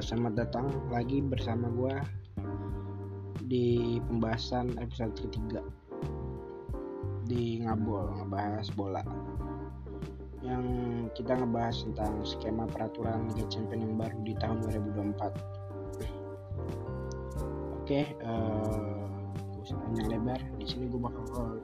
[0.00, 1.92] selamat datang lagi bersama gue
[3.52, 5.60] di pembahasan episode ketiga
[7.28, 9.04] di ngabol ngebahas bola.
[10.40, 10.64] Yang
[11.20, 14.64] kita ngebahas tentang skema peraturan Liga Champions yang baru di tahun
[15.12, 15.20] 2024
[17.76, 19.04] oke uh,
[19.60, 20.40] usah panjang lebar.
[20.56, 21.60] Di sini gue bakal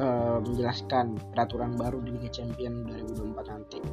[0.00, 3.84] uh, menjelaskan peraturan baru di Liga Champions 2024 nanti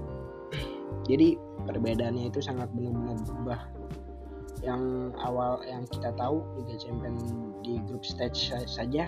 [1.05, 1.37] jadi
[1.69, 3.61] perbedaannya itu sangat benar-benar berubah
[4.65, 9.05] yang awal yang kita tahu Liga Champions di grup stage saja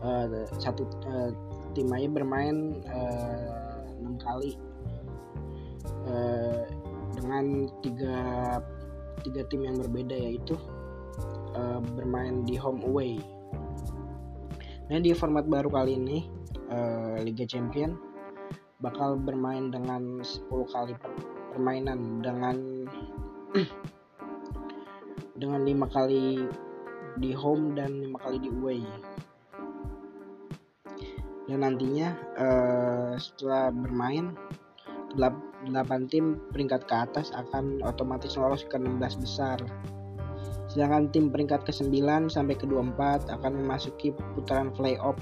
[0.00, 1.30] uh, satu uh,
[1.76, 2.80] tim aja bermain
[4.00, 4.56] enam uh, kali
[6.08, 6.64] uh,
[7.16, 8.18] dengan tiga
[9.22, 10.56] tiga tim yang berbeda yaitu
[11.54, 13.20] uh, bermain di home away.
[14.90, 16.26] Nah di format baru kali ini
[16.72, 18.11] uh, Liga Champions
[18.82, 20.98] bakal bermain dengan 10 kali
[21.54, 22.56] permainan dengan
[25.40, 26.50] dengan lima kali
[27.22, 28.82] di home dan lima kali di away.
[31.46, 34.34] Dan nantinya uh, setelah bermain
[35.14, 39.58] 8 tim peringkat ke atas akan otomatis lolos ke 16 besar.
[40.72, 45.20] Sedangkan tim peringkat ke-9 sampai ke-24 akan memasuki putaran playoff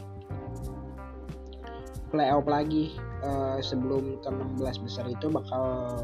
[2.11, 5.97] playoff lagi uh, sebelum ke 16 besar itu bakal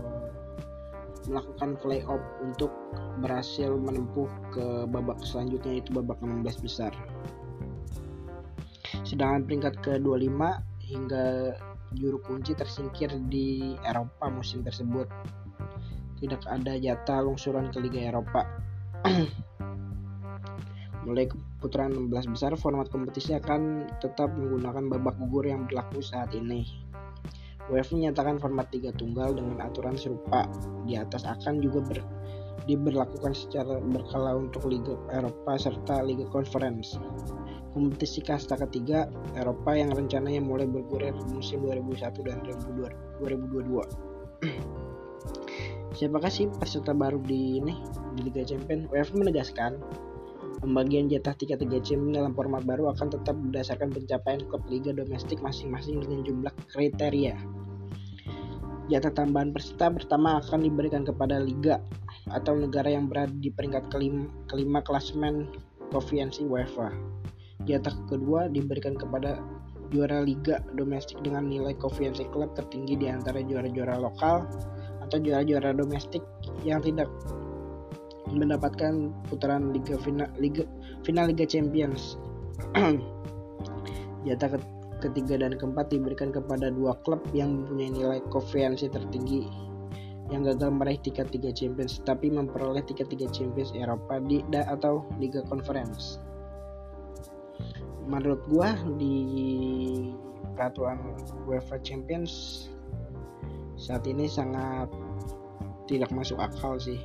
[1.27, 2.71] melakukan playoff untuk
[3.19, 6.95] berhasil menempuh ke babak selanjutnya itu babak 16 besar.
[9.03, 10.41] Sedangkan peringkat ke-25
[10.87, 11.55] hingga
[11.99, 15.11] juru kunci tersingkir di Eropa musim tersebut.
[16.23, 18.47] Tidak ada jatah lungsuran ke Liga Eropa.
[21.07, 21.31] Mulai
[21.67, 26.63] putaran 16 besar, format kompetisi akan tetap menggunakan babak gugur yang berlaku saat ini.
[27.67, 30.47] UEFA menyatakan format tiga tunggal dengan aturan serupa
[30.87, 31.99] di atas akan juga ber,
[32.71, 36.95] diberlakukan secara berkala untuk Liga Eropa serta Liga Conference.
[37.75, 43.83] Kompetisi kasta ketiga Eropa yang rencananya mulai bergulir musim 2001 dan 2022.
[45.99, 47.75] Siapakah sih peserta baru di ini
[48.15, 48.87] di Liga Champions?
[48.95, 49.83] UEFA menegaskan
[50.57, 56.01] Pembagian jatah tiket Champions dalam format baru akan tetap berdasarkan pencapaian klub liga domestik masing-masing
[56.01, 57.37] dengan jumlah kriteria.
[58.87, 61.83] Jatah tambahan peserta pertama akan diberikan kepada liga
[62.31, 65.51] atau negara yang berada di peringkat kelima, kelima klasemen
[65.91, 66.95] provinsi UEFA.
[67.67, 69.43] Jatah kedua diberikan kepada
[69.91, 74.47] juara liga domestik dengan nilai koefisien klub tertinggi di antara juara-juara lokal
[75.07, 76.23] atau juara-juara domestik
[76.67, 77.07] yang tidak
[78.37, 80.65] mendapatkan putaran Liga final Liga
[81.03, 82.21] final Liga Champions.
[84.27, 84.59] Jatah
[85.01, 89.45] ketiga dan keempat diberikan kepada dua klub yang mempunyai nilai koefisiensi tertinggi
[90.33, 95.07] yang gagal meraih tiket Liga Champions tapi memperoleh tiket Liga Champions Eropa di da, atau
[95.23, 96.19] Liga Conference.
[98.07, 99.17] Menurut gua di
[100.55, 100.99] peraturan
[101.47, 102.67] UEFA Champions
[103.77, 104.89] saat ini sangat
[105.87, 106.99] tidak masuk akal sih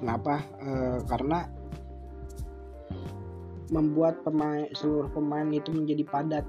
[0.00, 0.40] Kenapa?
[0.64, 0.70] E,
[1.04, 1.44] karena
[3.68, 6.46] membuat pemain seluruh pemain itu menjadi padat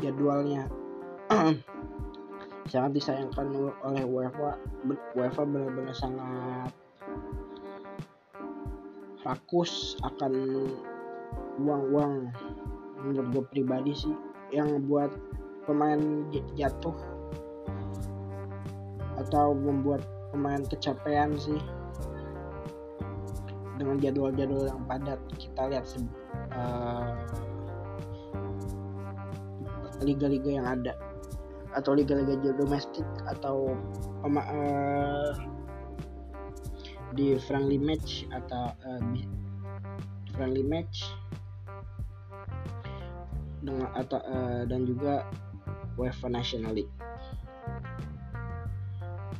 [0.00, 0.66] jadwalnya.
[2.72, 4.56] Sangat disayangkan oleh UEFA.
[5.12, 6.70] UEFA benar-benar sangat
[9.26, 10.32] rakus akan
[11.60, 12.30] uang-uang.
[13.02, 14.14] Menurut gue pribadi sih
[14.54, 15.10] yang buat
[15.66, 16.94] pemain jatuh
[19.18, 21.60] atau membuat pemain kecapean sih.
[23.80, 25.86] Dengan jadwal-jadwal yang padat kita lihat
[26.52, 27.16] uh,
[30.04, 30.92] liga-liga yang ada.
[31.72, 33.78] Atau liga-liga domestik atau
[34.26, 35.32] uh,
[37.14, 39.02] di friendly match atau uh,
[40.34, 41.08] friendly match.
[43.60, 45.28] Dengan atau uh, dan juga
[46.00, 46.99] UEFA National League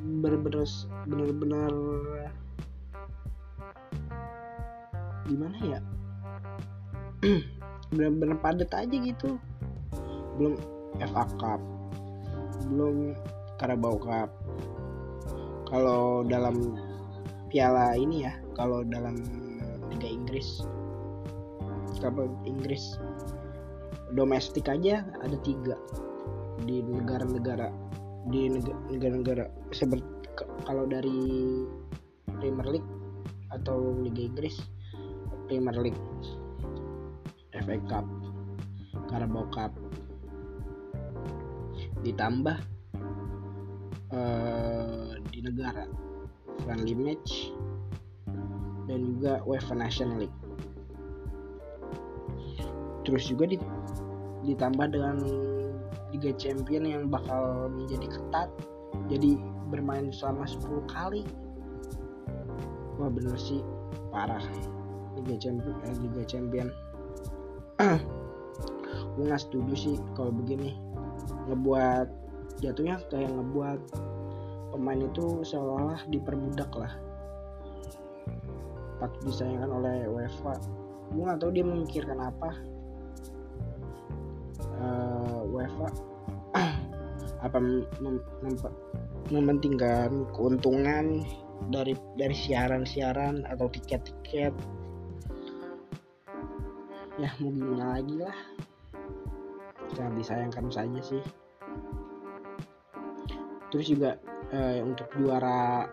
[0.01, 0.65] bener-bener
[1.07, 1.73] bener-bener
[5.29, 5.81] gimana ya?
[7.91, 9.37] Bener-bener padat aja gitu.
[10.39, 10.55] Belum
[10.99, 11.61] FA Cup
[12.71, 13.17] belum
[13.59, 14.31] Carabao Cup.
[15.67, 16.79] Kalau dalam
[17.51, 19.19] piala ini ya kalau dalam
[19.91, 20.63] Liga Inggris
[21.99, 22.95] kalau Inggris
[24.15, 25.75] domestik aja ada tiga
[26.63, 27.75] di negara-negara
[28.29, 28.53] di
[28.93, 30.05] negara-negara seperti
[30.69, 31.65] kalau dari
[32.41, 32.91] Premier League
[33.51, 34.61] atau Liga Inggris
[35.49, 36.03] Premier League
[37.57, 38.07] FA Cup
[39.11, 39.75] Carabao Cup.
[42.07, 42.57] Ditambah
[44.15, 45.85] uh, di negara
[46.63, 47.51] friendly match
[48.87, 50.39] dan juga UEFA National League.
[53.03, 53.51] Terus juga
[54.47, 55.19] ditambah dengan
[56.11, 58.51] Liga Champion yang bakal menjadi ketat
[59.07, 59.39] jadi
[59.71, 61.23] bermain selama 10 kali.
[62.99, 63.63] Wah bener sih.
[64.11, 64.43] Parah.
[65.19, 66.69] Liga Champion eh, Liga Champion.
[69.15, 70.75] Gue nggak setuju sih kalau begini.
[71.51, 72.09] Ngebuat
[72.61, 73.81] jatuhnya kayak ngebuat
[74.71, 76.93] pemain itu seolah-olah diperbudak lah.
[79.03, 80.55] Patut disayangkan oleh UEFA.
[81.11, 82.51] Gue nggak tahu dia memikirkan apa.
[84.81, 85.10] Uh,
[85.61, 85.89] UEFA
[87.47, 87.85] apa mem
[88.41, 88.57] mem
[89.29, 91.23] mementingkan keuntungan
[91.69, 94.57] dari dari siaran-siaran atau tiket-tiket?
[97.21, 98.37] Ya mau gimana lagi lah.
[99.93, 101.21] Sangat disayangkan saja sih.
[103.69, 104.17] Terus juga
[104.51, 105.85] eh, untuk juara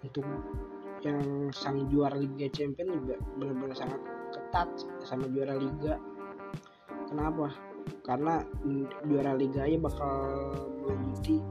[0.00, 0.24] untuk
[1.04, 4.00] yang sang juara Liga Champion juga benar-benar sangat
[4.34, 4.68] ketat
[5.04, 6.00] sama juara Liga.
[7.06, 7.54] Kenapa
[8.08, 8.40] karena
[9.04, 10.16] juara Liga ya bakal
[10.80, 11.44] melanjuti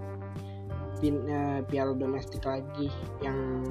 [0.98, 2.90] pin, uh, piala domestik lagi
[3.22, 3.62] yang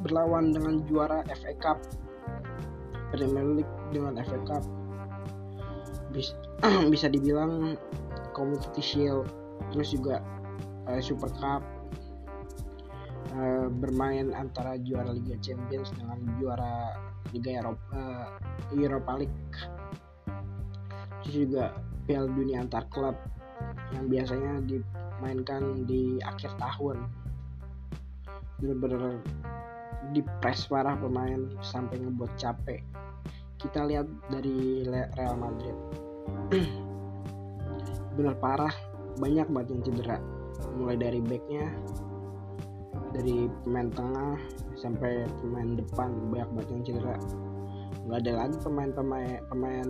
[0.00, 1.78] berlawan dengan juara FA Cup
[3.12, 4.64] Premier League dengan FA Cup.
[6.16, 6.32] Bisa,
[6.92, 7.76] bisa dibilang
[8.32, 9.28] Community Shield
[9.76, 10.24] terus juga
[10.88, 11.60] uh, Super Cup
[13.36, 16.96] uh, bermain antara juara Liga Champions dengan juara
[17.36, 18.26] Liga Eropa uh,
[18.72, 19.52] Europa League
[21.22, 21.76] terus juga
[22.08, 23.16] Piala Dunia antar klub
[23.92, 27.06] yang biasanya dimainkan di akhir tahun.
[28.60, 29.20] Bener-bener
[30.16, 32.80] dipres parah pemain sampai ngebuat capek.
[33.60, 35.76] Kita lihat dari Real Madrid.
[38.16, 38.72] Bener parah
[39.20, 40.18] banyak banget yang cedera.
[40.76, 41.68] Mulai dari backnya
[43.10, 44.38] dari pemain tengah
[44.78, 47.16] sampai pemain depan banyak banget yang cedera.
[48.06, 49.88] Nggak ada lagi pemain-pemain pemain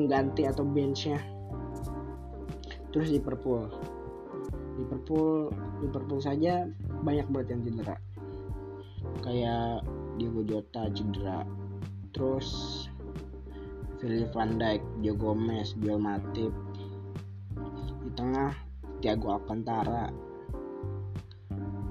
[0.00, 1.20] pengganti atau benchnya.
[2.88, 3.68] Terus Liverpool
[4.80, 5.52] Liverpool
[5.84, 6.64] Liverpool saja
[7.04, 7.96] banyak banget yang cedera.
[9.20, 9.84] Kayak
[10.16, 11.44] Diego Jota cedera.
[12.16, 12.48] Terus
[14.00, 16.52] Philip van Dijk, Joe Gomez, Joel Matip.
[18.00, 18.56] Di tengah
[19.04, 20.08] Thiago Alcantara.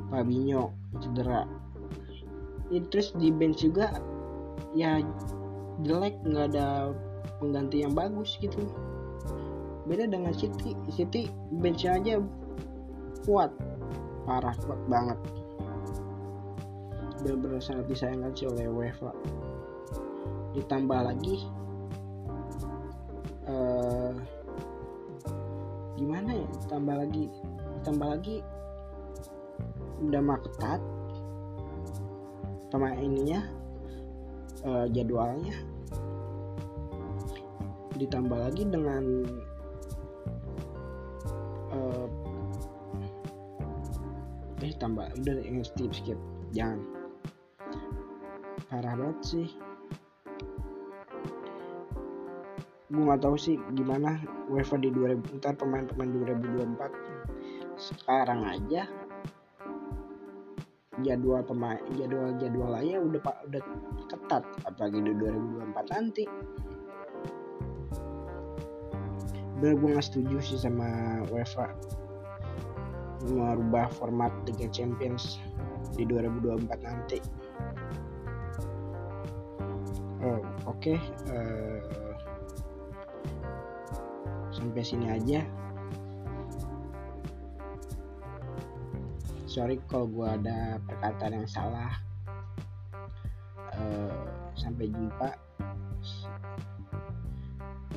[0.09, 1.45] Fabinho cedera.
[2.73, 4.01] Ya, terus di bench juga
[4.77, 5.01] ya
[5.81, 6.93] jelek nggak ada
[7.39, 8.67] pengganti yang bagus gitu.
[9.87, 12.21] Beda dengan City City bench aja
[13.25, 13.49] kuat
[14.27, 15.17] parah kuat banget.
[17.23, 19.11] Benar-benar sangat disayangkan sih oleh UEFA.
[20.53, 21.47] Ditambah lagi
[23.49, 24.13] uh,
[25.97, 26.47] gimana ya?
[26.67, 27.25] Ditambah lagi
[27.79, 28.43] ditambah lagi
[30.03, 30.81] udah mah ketat
[32.71, 33.39] pemain ininya
[34.67, 35.55] uh, jadwalnya
[37.99, 39.03] ditambah lagi dengan
[41.75, 42.07] uh,
[44.63, 46.19] eh tambah udah yang skip skip.
[46.55, 46.79] Jangan.
[48.71, 49.47] Parah banget sih.
[52.89, 54.17] Gue nggak tahu sih gimana
[54.49, 56.89] UEFA di 2000 ntar pemain-pemain 2024
[57.79, 58.89] sekarang aja
[60.99, 63.61] jadwal pemain jadwal jadwal aja udah pak udah
[64.09, 64.43] ketat.
[64.65, 66.23] Apalagi di 2024 nanti
[69.59, 71.67] bener gue nggak setuju sih sama UEFA
[73.27, 75.35] merubah format Liga Champions
[75.99, 77.19] di 2024 nanti.
[80.23, 80.97] Oh oke okay.
[81.27, 82.15] uh, eh,
[84.55, 85.43] sampai sini aja.
[89.43, 91.99] Sorry kalau gue ada perkataan yang salah.
[93.75, 94.23] Uh,
[94.55, 95.48] sampai jumpa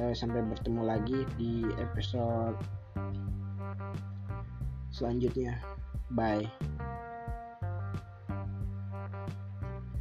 [0.02, 2.58] uh, sampai bertemu lagi di episode
[4.90, 5.62] selanjutnya.
[6.12, 6.50] Bye.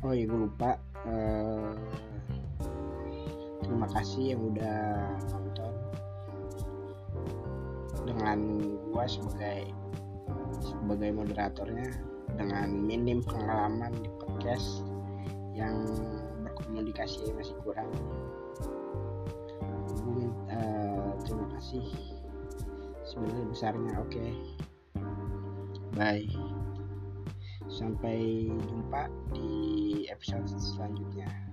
[0.01, 0.81] Oh iya gue lupa.
[1.05, 1.77] Uh,
[3.62, 4.81] terima kasih yang udah
[5.29, 5.74] nonton
[8.10, 8.39] dengan
[8.91, 9.70] gue sebagai
[10.62, 11.89] sebagai moderatornya
[12.36, 14.84] dengan minim pengalaman di podcast
[15.53, 15.86] yang
[16.43, 17.89] berkomunikasi masih kurang
[21.32, 21.88] terima kasih.
[23.08, 24.12] Sebenarnya besarnya oke.
[24.12, 24.32] Okay.
[25.96, 26.28] bye.
[27.72, 31.50] Sampai jumpa di episode selanjutnya